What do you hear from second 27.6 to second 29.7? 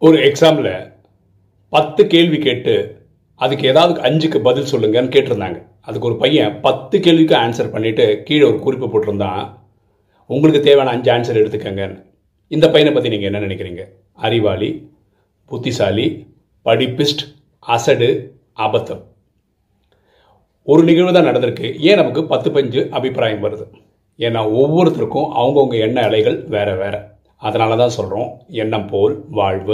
தான் சொல்கிறோம் எண்ணம் போல் வாழ்வு.